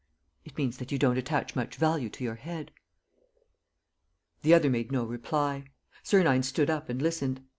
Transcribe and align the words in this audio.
it 0.43 0.57
means 0.57 0.77
that 0.79 0.91
you 0.91 0.97
don't 0.97 1.19
attach 1.19 1.55
much 1.55 1.75
value 1.75 2.09
to 2.09 2.23
your 2.23 2.33
head." 2.33 2.71
The 4.41 4.51
other 4.51 4.67
made 4.67 4.91
no 4.91 5.03
reply. 5.05 5.65
Sernine 6.01 6.41
stood 6.41 6.71
up 6.71 6.89
and 6.89 6.99
listened. 6.99 7.43